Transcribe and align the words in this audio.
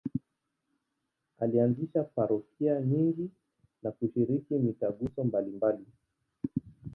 Alianzisha 1.39 2.03
parokia 2.03 2.81
nyingi 2.81 3.29
na 3.83 3.91
kushiriki 3.91 4.53
mitaguso 4.53 5.23
mbalimbali. 5.23 5.85